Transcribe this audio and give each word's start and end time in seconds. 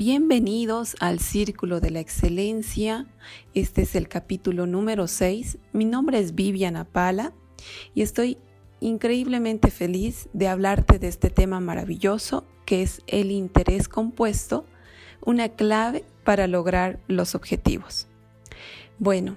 Bienvenidos 0.00 0.94
al 1.00 1.18
Círculo 1.18 1.80
de 1.80 1.90
la 1.90 1.98
Excelencia. 1.98 3.06
Este 3.52 3.82
es 3.82 3.96
el 3.96 4.06
capítulo 4.06 4.64
número 4.64 5.08
6. 5.08 5.58
Mi 5.72 5.86
nombre 5.86 6.20
es 6.20 6.36
Viviana 6.36 6.84
Pala 6.84 7.32
y 7.96 8.02
estoy 8.02 8.38
increíblemente 8.78 9.72
feliz 9.72 10.28
de 10.32 10.46
hablarte 10.46 11.00
de 11.00 11.08
este 11.08 11.30
tema 11.30 11.58
maravilloso 11.58 12.44
que 12.64 12.82
es 12.82 13.02
el 13.08 13.32
interés 13.32 13.88
compuesto, 13.88 14.66
una 15.20 15.48
clave 15.48 16.04
para 16.22 16.46
lograr 16.46 17.00
los 17.08 17.34
objetivos. 17.34 18.06
Bueno, 19.00 19.34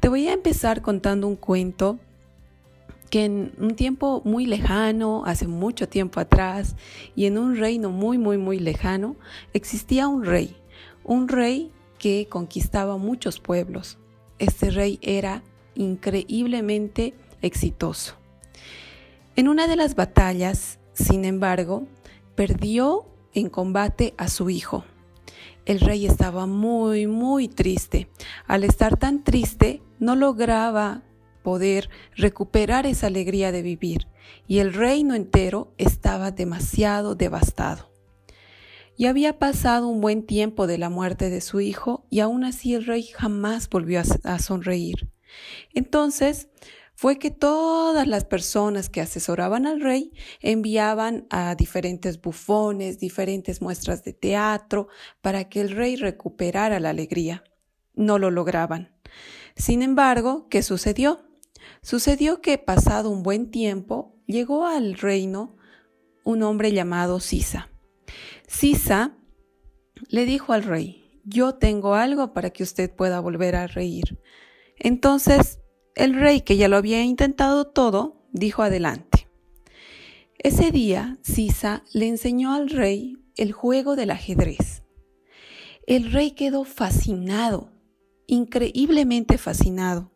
te 0.00 0.08
voy 0.08 0.26
a 0.28 0.32
empezar 0.32 0.80
contando 0.80 1.28
un 1.28 1.36
cuento 1.36 1.98
que 3.10 3.24
en 3.24 3.52
un 3.58 3.76
tiempo 3.76 4.22
muy 4.24 4.46
lejano, 4.46 5.24
hace 5.26 5.46
mucho 5.46 5.88
tiempo 5.88 6.20
atrás, 6.20 6.76
y 7.14 7.26
en 7.26 7.38
un 7.38 7.56
reino 7.56 7.90
muy, 7.90 8.18
muy, 8.18 8.38
muy 8.38 8.58
lejano, 8.58 9.16
existía 9.52 10.08
un 10.08 10.24
rey, 10.24 10.56
un 11.04 11.28
rey 11.28 11.70
que 11.98 12.26
conquistaba 12.28 12.96
muchos 12.96 13.40
pueblos. 13.40 13.98
Este 14.38 14.70
rey 14.70 14.98
era 15.02 15.42
increíblemente 15.74 17.14
exitoso. 17.42 18.14
En 19.36 19.48
una 19.48 19.66
de 19.66 19.76
las 19.76 19.94
batallas, 19.94 20.78
sin 20.92 21.24
embargo, 21.24 21.86
perdió 22.34 23.06
en 23.34 23.50
combate 23.50 24.14
a 24.16 24.28
su 24.28 24.50
hijo. 24.50 24.84
El 25.66 25.80
rey 25.80 26.06
estaba 26.06 26.46
muy, 26.46 27.06
muy 27.06 27.48
triste. 27.48 28.08
Al 28.46 28.64
estar 28.64 28.96
tan 28.96 29.24
triste, 29.24 29.82
no 29.98 30.14
lograba 30.14 31.02
poder 31.46 31.90
recuperar 32.16 32.86
esa 32.86 33.06
alegría 33.06 33.52
de 33.52 33.62
vivir, 33.62 34.08
y 34.48 34.58
el 34.58 34.74
reino 34.74 35.14
entero 35.14 35.72
estaba 35.78 36.32
demasiado 36.32 37.14
devastado. 37.14 37.88
Y 38.96 39.06
había 39.06 39.38
pasado 39.38 39.86
un 39.86 40.00
buen 40.00 40.26
tiempo 40.26 40.66
de 40.66 40.76
la 40.76 40.90
muerte 40.90 41.30
de 41.30 41.40
su 41.40 41.60
hijo, 41.60 42.04
y 42.10 42.18
aún 42.18 42.42
así 42.42 42.74
el 42.74 42.84
rey 42.84 43.04
jamás 43.04 43.68
volvió 43.68 44.02
a, 44.24 44.38
sonreír. 44.40 45.08
Entonces, 45.72 46.48
fue 46.96 47.16
que 47.20 47.30
todas 47.30 48.08
las 48.08 48.24
personas 48.24 48.90
que 48.90 49.00
asesoraban 49.00 49.68
al 49.68 49.80
rey 49.80 50.14
enviaban 50.40 51.28
a 51.30 51.54
diferentes 51.54 52.20
bufones, 52.20 52.98
diferentes 52.98 53.62
muestras 53.62 54.02
de 54.02 54.14
teatro, 54.14 54.88
para 55.20 55.48
que 55.48 55.60
el 55.60 55.70
rey 55.70 55.94
recuperara 55.94 56.80
la 56.80 56.90
alegría. 56.90 57.44
No 57.94 58.18
lo 58.18 58.32
lograban. 58.32 58.96
Sin 59.54 59.82
embargo, 59.82 60.48
¿qué 60.50 60.64
sucedió? 60.64 61.25
Sucedió 61.82 62.40
que 62.40 62.58
pasado 62.58 63.10
un 63.10 63.22
buen 63.22 63.50
tiempo 63.50 64.14
llegó 64.26 64.66
al 64.66 64.94
reino 64.94 65.56
un 66.24 66.42
hombre 66.42 66.72
llamado 66.72 67.20
Sisa. 67.20 67.70
Sisa 68.46 69.16
le 70.08 70.26
dijo 70.26 70.52
al 70.52 70.64
rey, 70.64 71.20
yo 71.24 71.54
tengo 71.54 71.94
algo 71.94 72.32
para 72.32 72.50
que 72.50 72.62
usted 72.62 72.94
pueda 72.94 73.20
volver 73.20 73.56
a 73.56 73.66
reír. 73.66 74.18
Entonces 74.78 75.60
el 75.96 76.14
rey, 76.14 76.42
que 76.42 76.58
ya 76.58 76.68
lo 76.68 76.76
había 76.76 77.02
intentado 77.02 77.68
todo, 77.68 78.28
dijo 78.30 78.62
adelante. 78.62 79.28
Ese 80.38 80.70
día 80.70 81.18
Sisa 81.22 81.84
le 81.94 82.06
enseñó 82.06 82.52
al 82.52 82.68
rey 82.68 83.16
el 83.36 83.52
juego 83.52 83.96
del 83.96 84.10
ajedrez. 84.10 84.82
El 85.86 86.12
rey 86.12 86.32
quedó 86.32 86.64
fascinado, 86.64 87.72
increíblemente 88.26 89.38
fascinado. 89.38 90.12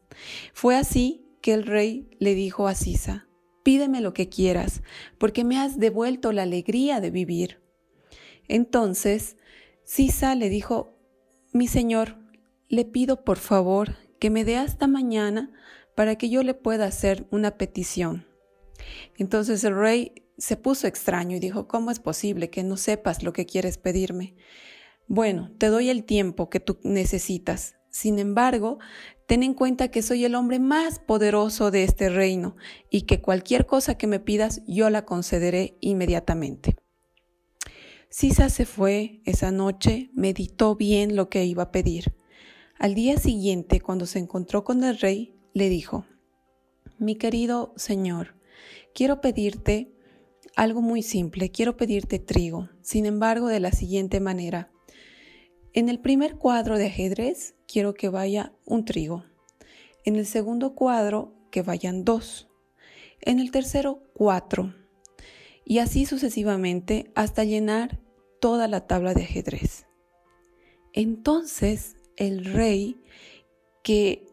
Fue 0.53 0.77
así 0.77 1.25
que 1.41 1.55
el 1.55 1.65
rey 1.65 2.09
le 2.19 2.35
dijo 2.35 2.69
a 2.69 2.75
Sisa, 2.75 3.29
pídeme 3.63 4.01
lo 4.01 4.13
que 4.13 4.29
quieras, 4.29 4.83
porque 5.19 5.45
me 5.45 5.59
has 5.59 5.79
devuelto 5.79 6.33
la 6.33 6.43
alegría 6.43 7.01
de 7.01 7.11
vivir. 7.11 7.61
Entonces, 8.49 9.37
Sisa 9.85 10.35
le 10.35 10.49
dijo, 10.49 10.97
mi 11.53 11.67
señor, 11.67 12.17
le 12.69 12.85
pido 12.85 13.25
por 13.25 13.39
favor 13.39 13.97
que 14.19 14.31
me 14.31 14.45
dé 14.45 14.57
hasta 14.57 14.87
mañana 14.87 15.53
para 15.97 16.17
que 16.17 16.31
yo 16.31 16.43
le 16.43 16.55
pueda 16.55 16.87
hacer 16.87 17.27
una 17.31 17.57
petición. 17.59 18.27
Entonces 19.17 19.65
el 19.65 19.77
rey 19.77 20.15
se 20.39 20.57
puso 20.57 20.87
extraño 20.87 21.37
y 21.37 21.41
dijo, 21.41 21.69
¿cómo 21.69 21.91
es 21.91 22.01
posible 22.01 22.51
que 22.51 22.63
no 22.63 22.77
sepas 22.77 23.23
lo 23.23 23.33
que 23.33 23.47
quieres 23.47 23.79
pedirme? 23.79 24.35
Bueno, 25.07 25.51
te 25.59 25.67
doy 25.67 25.91
el 25.91 26.05
tiempo 26.05 26.49
que 26.49 26.61
tú 26.61 26.79
necesitas. 26.83 27.75
Sin 27.91 28.19
embargo, 28.19 28.79
ten 29.31 29.45
en 29.45 29.55
cuenta 29.55 29.93
que 29.93 30.03
soy 30.03 30.25
el 30.25 30.35
hombre 30.35 30.59
más 30.59 30.99
poderoso 30.99 31.71
de 31.71 31.85
este 31.85 32.09
reino 32.09 32.57
y 32.91 33.03
que 33.03 33.21
cualquier 33.21 33.65
cosa 33.65 33.97
que 33.97 34.09
me 34.09 34.19
pidas 34.19 34.61
yo 34.67 34.91
la 34.91 35.05
concederé 35.05 35.77
inmediatamente. 35.79 36.75
Sisa 38.09 38.49
se 38.49 38.67
fue 38.67 39.23
esa 39.27 39.53
noche, 39.53 40.11
meditó 40.15 40.75
bien 40.75 41.15
lo 41.15 41.29
que 41.29 41.45
iba 41.45 41.63
a 41.63 41.71
pedir. 41.71 42.13
Al 42.77 42.97
día 42.97 43.19
siguiente, 43.19 43.81
cuando 43.81 44.05
se 44.05 44.19
encontró 44.19 44.65
con 44.65 44.83
el 44.83 44.99
rey, 44.99 45.37
le 45.55 45.69
dijo, 45.69 46.07
Mi 46.99 47.15
querido 47.15 47.73
señor, 47.77 48.35
quiero 48.97 49.21
pedirte 49.21 49.95
algo 50.57 50.83
muy 50.83 51.03
simple, 51.03 51.53
quiero 51.53 51.77
pedirte 51.77 52.19
trigo, 52.19 52.69
sin 52.83 53.07
embargo, 53.07 53.47
de 53.47 53.61
la 53.61 53.71
siguiente 53.71 54.19
manera. 54.19 54.73
En 55.73 55.89
el 55.89 56.01
primer 56.01 56.37
cuadro 56.37 56.79
de 56.79 56.87
ajedrez 56.87 57.55
quiero 57.69 57.95
que 57.95 58.09
vaya 58.09 58.53
un 58.65 58.85
trigo. 58.85 59.25
En 60.05 60.17
el 60.17 60.27
segundo 60.27 60.75
cuadro 60.75 61.33
que 61.53 61.63
vayan 61.63 62.05
dos. 62.05 62.49
En 63.21 63.39
el 63.39 63.53
tercero 63.53 64.03
cuatro. 64.13 64.75
Y 65.65 65.79
así 65.79 66.07
sucesivamente 66.07 67.13
hasta 67.15 67.45
llenar 67.45 68.01
toda 68.41 68.67
la 68.67 68.89
tabla 68.89 69.15
de 69.15 69.23
ajedrez. 69.23 69.87
Entonces 70.93 71.97
el 72.17 72.45
rey, 72.45 73.01
que 73.85 74.27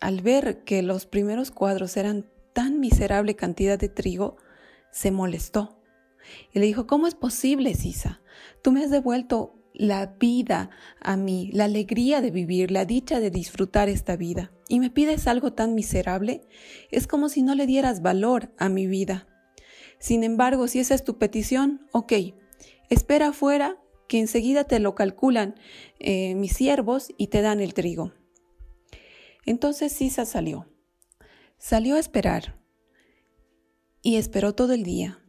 al 0.00 0.20
ver 0.20 0.62
que 0.62 0.82
los 0.82 1.06
primeros 1.06 1.50
cuadros 1.50 1.96
eran 1.96 2.30
tan 2.52 2.78
miserable 2.78 3.34
cantidad 3.34 3.78
de 3.78 3.88
trigo, 3.88 4.36
se 4.92 5.10
molestó. 5.10 5.80
Y 6.52 6.60
le 6.60 6.66
dijo, 6.66 6.86
¿cómo 6.86 7.08
es 7.08 7.16
posible, 7.16 7.74
Sisa? 7.74 8.20
Tú 8.62 8.70
me 8.70 8.84
has 8.84 8.90
devuelto 8.90 9.56
la 9.74 10.06
vida 10.06 10.70
a 11.00 11.16
mí, 11.16 11.50
la 11.52 11.64
alegría 11.64 12.20
de 12.20 12.30
vivir, 12.30 12.70
la 12.70 12.84
dicha 12.84 13.20
de 13.20 13.30
disfrutar 13.30 13.88
esta 13.88 14.16
vida. 14.16 14.52
Y 14.68 14.80
me 14.80 14.88
pides 14.88 15.26
algo 15.26 15.52
tan 15.52 15.74
miserable, 15.74 16.42
es 16.90 17.06
como 17.06 17.28
si 17.28 17.42
no 17.42 17.54
le 17.54 17.66
dieras 17.66 18.00
valor 18.00 18.54
a 18.56 18.68
mi 18.68 18.86
vida. 18.86 19.26
Sin 19.98 20.24
embargo, 20.24 20.68
si 20.68 20.78
esa 20.78 20.94
es 20.94 21.04
tu 21.04 21.18
petición, 21.18 21.86
ok, 21.92 22.12
espera 22.88 23.28
afuera 23.28 23.76
que 24.08 24.20
enseguida 24.20 24.64
te 24.64 24.78
lo 24.78 24.94
calculan 24.94 25.56
eh, 25.98 26.34
mis 26.34 26.52
siervos 26.52 27.12
y 27.18 27.26
te 27.26 27.42
dan 27.42 27.60
el 27.60 27.74
trigo. 27.74 28.12
Entonces 29.44 29.92
Sisa 29.92 30.24
salió. 30.24 30.66
Salió 31.58 31.96
a 31.96 32.00
esperar 32.00 32.60
y 34.02 34.16
esperó 34.16 34.54
todo 34.54 34.72
el 34.72 34.84
día. 34.84 35.20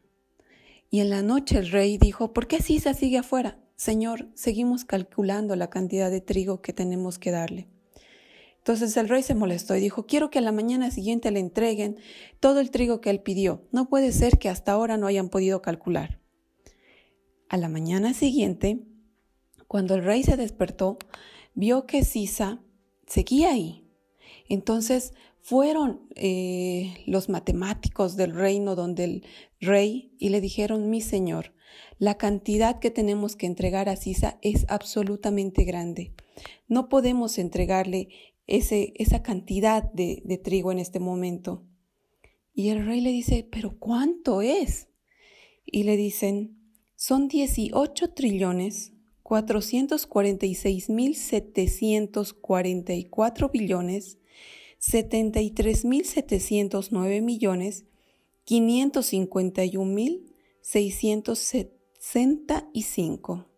Y 0.89 0.99
en 0.99 1.09
la 1.09 1.21
noche 1.21 1.57
el 1.57 1.71
rey 1.71 1.97
dijo, 1.97 2.33
¿por 2.33 2.47
qué 2.47 2.61
Sisa 2.61 2.93
sigue 2.93 3.17
afuera? 3.17 3.64
Señor, 3.75 4.29
seguimos 4.35 4.85
calculando 4.85 5.55
la 5.55 5.69
cantidad 5.69 6.09
de 6.09 6.21
trigo 6.21 6.61
que 6.61 6.73
tenemos 6.73 7.19
que 7.19 7.31
darle. 7.31 7.67
Entonces 8.57 8.97
el 8.97 9.09
rey 9.09 9.21
se 9.21 9.35
molestó 9.35 9.75
y 9.75 9.79
dijo, 9.79 10.07
quiero 10.07 10.29
que 10.31 10.39
a 10.39 10.41
la 10.41 10.51
mañana 10.51 10.89
siguiente 10.89 11.29
le 11.29 11.39
entreguen 11.39 11.97
todo 12.39 12.59
el 12.59 12.71
trigo 12.71 12.99
que 12.99 13.11
él 13.11 13.21
pidió. 13.21 13.67
No 13.71 13.89
puede 13.89 14.11
ser 14.11 14.39
que 14.39 14.49
hasta 14.49 14.71
ahora 14.71 14.97
no 14.97 15.05
hayan 15.05 15.29
podido 15.29 15.61
calcular. 15.61 16.19
A 17.47 17.57
la 17.57 17.69
mañana 17.69 18.13
siguiente, 18.13 18.79
cuando 19.67 19.93
el 19.93 20.03
rey 20.03 20.23
se 20.23 20.35
despertó, 20.35 20.97
vio 21.53 21.85
que 21.85 22.03
Sisa 22.03 22.63
seguía 23.05 23.51
ahí. 23.51 23.87
Entonces 24.49 25.13
fueron 25.45 26.01
eh, 26.15 26.95
los 27.05 27.29
matemáticos 27.29 28.15
del 28.15 28.33
reino 28.33 28.75
donde 28.75 29.03
el 29.03 29.23
rey 29.61 30.11
y 30.17 30.29
le 30.29 30.41
dijeron, 30.41 30.89
mi 30.89 31.01
señor, 31.01 31.53
la 31.99 32.17
cantidad 32.17 32.79
que 32.79 32.89
tenemos 32.89 33.35
que 33.35 33.45
entregar 33.45 33.87
a 33.87 33.95
Sisa 33.95 34.39
es 34.41 34.65
absolutamente 34.69 35.63
grande. 35.63 36.15
No 36.67 36.89
podemos 36.89 37.37
entregarle 37.37 38.09
ese, 38.47 38.93
esa 38.95 39.21
cantidad 39.21 39.83
de, 39.93 40.23
de 40.25 40.39
trigo 40.39 40.71
en 40.71 40.79
este 40.79 40.99
momento. 40.99 41.63
Y 42.55 42.69
el 42.69 42.83
rey 42.83 43.01
le 43.01 43.11
dice, 43.11 43.47
pero 43.51 43.77
¿cuánto 43.77 44.41
es? 44.41 44.87
Y 45.63 45.83
le 45.83 45.95
dicen, 45.95 46.57
son 46.95 47.27
18 47.27 48.15
trillones 48.15 48.93
446 49.21 50.89
mil 50.89 51.15
744 51.15 53.49
billones 53.49 54.17
73 54.87 55.85
mil 55.85 56.05
709 56.05 57.21
millones 57.21 57.85
551 58.43 59.91
mil 59.91 60.31
665. 60.61 63.49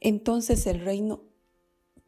Entonces 0.00 0.66
el 0.66 0.80
reino 0.80 1.22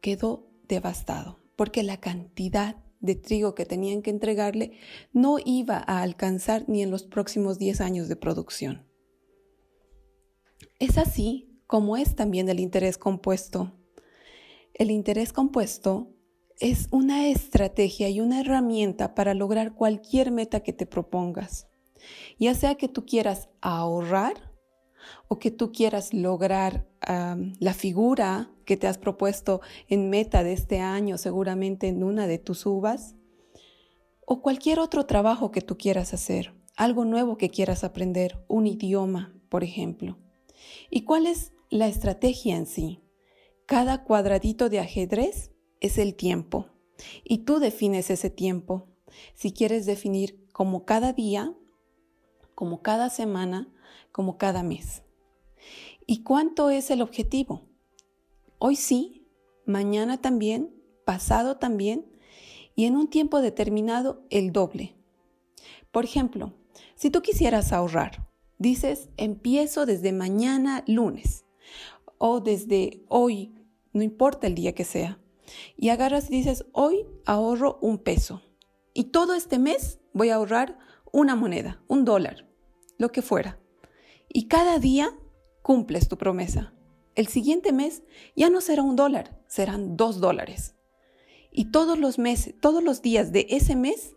quedó 0.01 0.51
devastado 0.67 1.39
porque 1.55 1.83
la 1.83 2.01
cantidad 2.01 2.83
de 2.99 3.15
trigo 3.15 3.55
que 3.55 3.65
tenían 3.65 4.01
que 4.01 4.09
entregarle 4.09 4.73
no 5.13 5.37
iba 5.43 5.77
a 5.77 6.01
alcanzar 6.01 6.67
ni 6.67 6.83
en 6.83 6.91
los 6.91 7.03
próximos 7.03 7.59
10 7.59 7.79
años 7.79 8.09
de 8.09 8.17
producción. 8.17 8.85
Es 10.79 10.97
así 10.97 11.61
como 11.65 11.95
es 11.95 12.17
también 12.17 12.49
el 12.49 12.59
interés 12.59 12.97
compuesto. 12.97 13.71
El 14.73 14.91
interés 14.91 15.31
compuesto 15.31 16.09
es 16.61 16.87
una 16.91 17.27
estrategia 17.27 18.07
y 18.09 18.21
una 18.21 18.39
herramienta 18.39 19.15
para 19.15 19.33
lograr 19.33 19.73
cualquier 19.73 20.29
meta 20.29 20.59
que 20.59 20.73
te 20.73 20.85
propongas. 20.85 21.67
Ya 22.37 22.53
sea 22.53 22.75
que 22.75 22.87
tú 22.87 23.03
quieras 23.03 23.49
ahorrar 23.61 24.53
o 25.27 25.39
que 25.39 25.49
tú 25.49 25.71
quieras 25.71 26.13
lograr 26.13 26.87
la 27.59 27.73
figura 27.73 28.51
que 28.65 28.77
te 28.77 28.87
has 28.87 28.99
propuesto 28.99 29.61
en 29.87 30.11
meta 30.11 30.43
de 30.43 30.53
este 30.53 30.79
año, 30.79 31.17
seguramente 31.17 31.87
en 31.87 32.03
una 32.03 32.27
de 32.27 32.37
tus 32.37 32.67
uvas, 32.67 33.15
o 34.27 34.43
cualquier 34.43 34.79
otro 34.79 35.07
trabajo 35.07 35.49
que 35.49 35.61
tú 35.61 35.77
quieras 35.77 36.13
hacer, 36.13 36.53
algo 36.77 37.05
nuevo 37.05 37.37
que 37.37 37.49
quieras 37.49 37.83
aprender, 37.83 38.45
un 38.47 38.67
idioma, 38.67 39.33
por 39.49 39.63
ejemplo. 39.63 40.19
¿Y 40.91 41.05
cuál 41.05 41.25
es 41.25 41.53
la 41.71 41.87
estrategia 41.87 42.55
en 42.55 42.67
sí? 42.67 43.01
Cada 43.65 44.03
cuadradito 44.03 44.69
de 44.69 44.79
ajedrez 44.79 45.51
es 45.81 45.97
el 45.97 46.15
tiempo 46.15 46.67
y 47.23 47.39
tú 47.39 47.59
defines 47.59 48.09
ese 48.09 48.29
tiempo. 48.29 48.87
Si 49.33 49.51
quieres 49.51 49.85
definir 49.85 50.47
como 50.53 50.85
cada 50.85 51.11
día, 51.11 51.53
como 52.55 52.81
cada 52.81 53.09
semana, 53.09 53.67
como 54.11 54.37
cada 54.37 54.63
mes. 54.63 55.03
¿Y 56.05 56.23
cuánto 56.23 56.69
es 56.69 56.91
el 56.91 57.01
objetivo? 57.01 57.63
Hoy 58.57 58.75
sí, 58.75 59.27
mañana 59.65 60.21
también, 60.21 60.73
pasado 61.05 61.57
también 61.57 62.05
y 62.75 62.85
en 62.85 62.95
un 62.95 63.09
tiempo 63.09 63.41
determinado 63.41 64.23
el 64.29 64.51
doble. 64.51 64.95
Por 65.91 66.05
ejemplo, 66.05 66.53
si 66.95 67.09
tú 67.09 67.21
quisieras 67.21 67.73
ahorrar, 67.73 68.29
dices 68.59 69.09
empiezo 69.17 69.85
desde 69.85 70.13
mañana 70.13 70.83
lunes 70.87 71.45
o 72.17 72.39
desde 72.39 73.03
hoy, 73.07 73.53
no 73.93 74.03
importa 74.03 74.47
el 74.47 74.55
día 74.55 74.73
que 74.73 74.85
sea, 74.85 75.20
y 75.77 75.89
agarras 75.89 76.29
y 76.29 76.35
dices 76.35 76.65
hoy 76.73 77.05
ahorro 77.25 77.77
un 77.81 77.97
peso 77.97 78.41
y 78.93 79.05
todo 79.05 79.33
este 79.33 79.59
mes 79.59 79.99
voy 80.13 80.29
a 80.29 80.35
ahorrar 80.35 80.77
una 81.11 81.35
moneda, 81.35 81.81
un 81.87 82.05
dólar, 82.05 82.47
lo 82.97 83.11
que 83.11 83.21
fuera. 83.21 83.59
Y 84.27 84.47
cada 84.47 84.79
día 84.79 85.17
cumples 85.61 86.07
tu 86.07 86.17
promesa. 86.17 86.73
El 87.15 87.27
siguiente 87.27 87.73
mes 87.73 88.03
ya 88.35 88.49
no 88.49 88.61
será 88.61 88.83
un 88.83 88.95
dólar, 88.95 89.41
serán 89.47 89.97
dos 89.97 90.19
dólares. 90.19 90.75
Y 91.51 91.71
todos 91.71 91.99
los 91.99 92.17
meses, 92.17 92.55
todos 92.61 92.83
los 92.83 93.01
días 93.01 93.31
de 93.31 93.47
ese 93.49 93.75
mes 93.75 94.15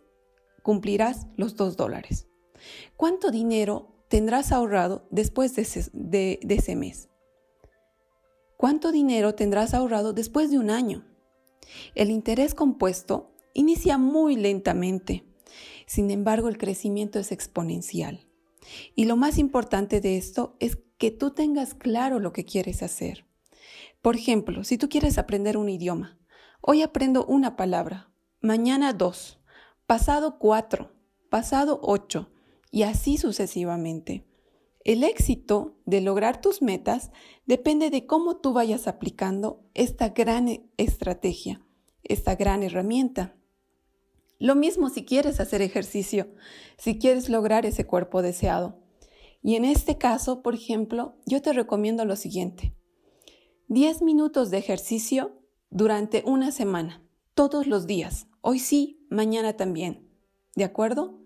cumplirás 0.63 1.27
los 1.35 1.55
dos 1.55 1.75
dólares. 1.75 2.27
¿Cuánto 2.95 3.31
dinero 3.31 4.05
tendrás 4.09 4.51
ahorrado 4.51 5.07
después 5.11 5.55
de 5.55 5.63
ese, 5.63 5.89
de 5.93 6.39
ese 6.47 6.75
mes? 6.75 7.09
¿Cuánto 8.57 8.93
dinero 8.93 9.35
tendrás 9.35 9.73
ahorrado 9.73 10.13
después 10.13 10.49
de 10.49 10.57
un 10.57 10.69
año? 10.69 11.05
El 11.95 12.11
interés 12.11 12.53
compuesto 12.55 13.33
inicia 13.53 13.97
muy 13.97 14.35
lentamente. 14.35 15.23
Sin 15.85 16.11
embargo, 16.11 16.49
el 16.49 16.57
crecimiento 16.57 17.19
es 17.19 17.31
exponencial. 17.31 18.27
Y 18.95 19.05
lo 19.05 19.15
más 19.15 19.37
importante 19.37 20.01
de 20.01 20.17
esto 20.17 20.55
es 20.59 20.77
que 20.97 21.11
tú 21.11 21.31
tengas 21.31 21.73
claro 21.73 22.19
lo 22.19 22.33
que 22.33 22.45
quieres 22.45 22.83
hacer. 22.83 23.25
Por 24.01 24.15
ejemplo, 24.15 24.63
si 24.63 24.77
tú 24.77 24.89
quieres 24.89 25.17
aprender 25.17 25.57
un 25.57 25.69
idioma, 25.69 26.19
hoy 26.61 26.81
aprendo 26.81 27.25
una 27.25 27.55
palabra, 27.55 28.11
mañana 28.41 28.93
dos, 28.93 29.39
pasado 29.85 30.37
cuatro, 30.39 30.91
pasado 31.29 31.79
ocho, 31.81 32.29
y 32.71 32.83
así 32.83 33.17
sucesivamente. 33.17 34.25
El 34.85 35.03
éxito 35.03 35.79
de 35.85 35.99
lograr 35.99 36.41
tus 36.41 36.61
metas 36.61 37.09
depende 37.47 37.89
de 37.89 38.05
cómo 38.05 38.37
tú 38.37 38.53
vayas 38.53 38.87
aplicando 38.87 39.63
esta 39.73 40.09
gran 40.09 40.69
estrategia, 40.77 41.59
esta 42.03 42.35
gran 42.35 42.61
herramienta. 42.61 43.35
Lo 44.37 44.53
mismo 44.53 44.89
si 44.89 45.03
quieres 45.03 45.39
hacer 45.39 45.63
ejercicio, 45.63 46.27
si 46.77 46.99
quieres 46.99 47.29
lograr 47.29 47.65
ese 47.65 47.87
cuerpo 47.87 48.21
deseado. 48.21 48.77
Y 49.41 49.55
en 49.55 49.65
este 49.65 49.97
caso, 49.97 50.43
por 50.43 50.53
ejemplo, 50.53 51.15
yo 51.25 51.41
te 51.41 51.51
recomiendo 51.51 52.05
lo 52.05 52.15
siguiente. 52.15 52.75
10 53.69 54.03
minutos 54.03 54.51
de 54.51 54.59
ejercicio 54.59 55.41
durante 55.71 56.21
una 56.27 56.51
semana, 56.51 57.03
todos 57.33 57.65
los 57.65 57.87
días. 57.87 58.27
Hoy 58.41 58.59
sí, 58.59 59.03
mañana 59.09 59.57
también. 59.57 60.07
¿De 60.55 60.63
acuerdo? 60.63 61.24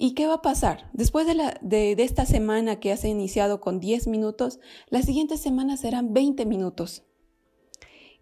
¿Y 0.00 0.14
qué 0.14 0.28
va 0.28 0.34
a 0.34 0.42
pasar? 0.42 0.88
Después 0.92 1.26
de, 1.26 1.34
de 1.60 2.02
esta 2.04 2.24
semana 2.24 2.78
que 2.78 2.92
has 2.92 3.04
iniciado 3.04 3.60
con 3.60 3.80
10 3.80 4.06
minutos, 4.06 4.60
la 4.88 5.02
siguiente 5.02 5.36
semana 5.36 5.76
serán 5.76 6.14
20 6.14 6.46
minutos. 6.46 7.02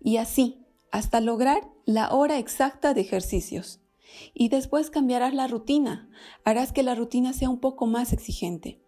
Y 0.00 0.16
así, 0.16 0.64
hasta 0.90 1.20
lograr 1.20 1.68
la 1.84 2.14
hora 2.14 2.38
exacta 2.38 2.94
de 2.94 3.02
ejercicios. 3.02 3.80
Y 4.32 4.48
después 4.48 4.88
cambiarás 4.88 5.34
la 5.34 5.48
rutina, 5.48 6.08
harás 6.44 6.72
que 6.72 6.82
la 6.82 6.94
rutina 6.94 7.34
sea 7.34 7.50
un 7.50 7.60
poco 7.60 7.86
más 7.86 8.14
exigente. 8.14 8.80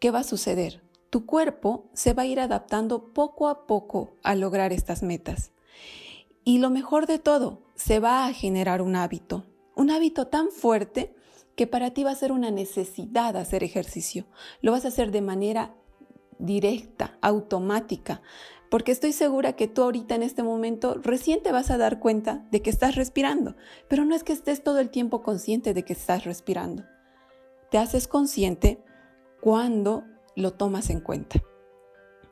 ¿Qué 0.00 0.10
va 0.10 0.20
a 0.20 0.24
suceder? 0.24 0.82
Tu 1.10 1.26
cuerpo 1.26 1.90
se 1.92 2.14
va 2.14 2.22
a 2.22 2.26
ir 2.26 2.40
adaptando 2.40 3.12
poco 3.12 3.48
a 3.48 3.66
poco 3.66 4.16
a 4.22 4.34
lograr 4.34 4.72
estas 4.72 5.02
metas. 5.02 5.52
Y 6.44 6.58
lo 6.58 6.70
mejor 6.70 7.06
de 7.06 7.18
todo, 7.18 7.62
se 7.74 8.00
va 8.00 8.26
a 8.26 8.32
generar 8.32 8.80
un 8.80 8.96
hábito, 8.96 9.44
un 9.76 9.90
hábito 9.90 10.28
tan 10.28 10.50
fuerte 10.50 11.14
que 11.58 11.66
para 11.66 11.90
ti 11.90 12.04
va 12.04 12.12
a 12.12 12.14
ser 12.14 12.30
una 12.30 12.52
necesidad 12.52 13.36
hacer 13.36 13.64
ejercicio. 13.64 14.26
Lo 14.62 14.70
vas 14.70 14.84
a 14.84 14.88
hacer 14.88 15.10
de 15.10 15.22
manera 15.22 15.74
directa, 16.38 17.18
automática, 17.20 18.22
porque 18.70 18.92
estoy 18.92 19.12
segura 19.12 19.54
que 19.54 19.66
tú 19.66 19.82
ahorita 19.82 20.14
en 20.14 20.22
este 20.22 20.44
momento 20.44 21.00
recién 21.02 21.42
te 21.42 21.50
vas 21.50 21.72
a 21.72 21.76
dar 21.76 21.98
cuenta 21.98 22.46
de 22.52 22.62
que 22.62 22.70
estás 22.70 22.94
respirando, 22.94 23.56
pero 23.88 24.04
no 24.04 24.14
es 24.14 24.22
que 24.22 24.32
estés 24.32 24.62
todo 24.62 24.78
el 24.78 24.88
tiempo 24.88 25.24
consciente 25.24 25.74
de 25.74 25.82
que 25.82 25.94
estás 25.94 26.24
respirando. 26.24 26.84
Te 27.72 27.78
haces 27.78 28.06
consciente 28.06 28.80
cuando 29.40 30.04
lo 30.36 30.52
tomas 30.52 30.90
en 30.90 31.00
cuenta. 31.00 31.42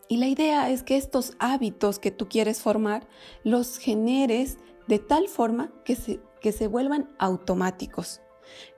Y 0.06 0.18
la 0.18 0.28
idea 0.28 0.70
es 0.70 0.84
que 0.84 0.96
estos 0.96 1.32
hábitos 1.40 1.98
que 1.98 2.12
tú 2.12 2.28
quieres 2.28 2.62
formar 2.62 3.08
los 3.42 3.78
generes 3.78 4.58
de 4.86 5.00
tal 5.00 5.26
forma 5.26 5.72
que 5.84 5.96
se, 5.96 6.20
que 6.40 6.52
se 6.52 6.68
vuelvan 6.68 7.10
automáticos. 7.18 8.20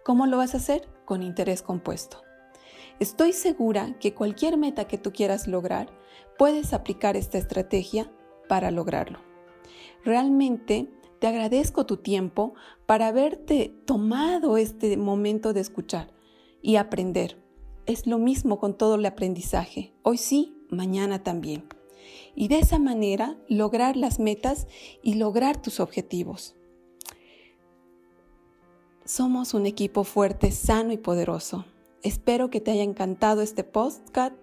¿Cómo 0.04 0.26
lo 0.26 0.37
vas 0.37 0.54
a 0.54 0.58
hacer? 0.58 0.88
Con 1.04 1.22
interés 1.22 1.62
compuesto. 1.62 2.22
Estoy 3.00 3.32
segura 3.32 3.96
que 4.00 4.14
cualquier 4.14 4.56
meta 4.56 4.88
que 4.88 4.98
tú 4.98 5.12
quieras 5.12 5.46
lograr, 5.46 5.88
puedes 6.37 6.72
aplicar 6.72 7.16
esta 7.16 7.38
estrategia 7.38 8.10
para 8.48 8.70
lograrlo. 8.70 9.20
Realmente 10.04 10.88
te 11.20 11.26
agradezco 11.26 11.87
tu 11.87 11.98
tiempo 11.98 12.54
para 12.87 13.08
haberte 13.08 13.75
tomado 13.84 14.56
este 14.56 14.96
momento 14.96 15.52
de 15.52 15.60
escuchar 15.60 16.12
y 16.62 16.76
aprender. 16.76 17.42
Es 17.87 18.06
lo 18.06 18.18
mismo 18.18 18.58
con 18.58 18.76
todo 18.76 18.96
el 18.96 19.06
aprendizaje. 19.06 19.92
Hoy 20.02 20.18
sí, 20.18 20.56
mañana 20.70 21.22
también. 21.22 21.64
Y 22.34 22.48
de 22.48 22.58
esa 22.58 22.78
manera 22.78 23.37
lograr 23.48 23.96
las 23.96 24.18
metas 24.18 24.66
y 25.02 25.14
lograr 25.14 25.60
tus 25.60 25.80
objetivos. 25.80 26.54
Somos 29.08 29.54
un 29.54 29.64
equipo 29.64 30.04
fuerte, 30.04 30.50
sano 30.50 30.92
y 30.92 30.98
poderoso. 30.98 31.64
Espero 32.02 32.50
que 32.50 32.60
te 32.60 32.72
haya 32.72 32.82
encantado 32.82 33.40
este 33.40 33.64
podcast 33.64 34.34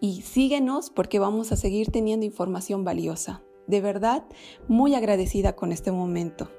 y 0.00 0.22
síguenos 0.22 0.88
porque 0.88 1.18
vamos 1.18 1.52
a 1.52 1.56
seguir 1.56 1.90
teniendo 1.90 2.24
información 2.24 2.82
valiosa. 2.82 3.42
De 3.66 3.82
verdad, 3.82 4.24
muy 4.68 4.94
agradecida 4.94 5.54
con 5.54 5.70
este 5.70 5.92
momento. 5.92 6.50